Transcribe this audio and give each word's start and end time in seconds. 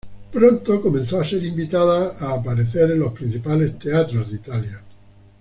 Pronto 0.31 0.81
comenzó 0.81 1.21
a 1.21 1.25
ser 1.25 1.43
invitada 1.45 2.15
a 2.19 2.33
aparecer 2.33 2.89
en 2.89 3.01
los 3.01 3.13
principales 3.13 3.77
teatros 3.77 4.31
de 4.31 4.35
Italia. 4.37 4.81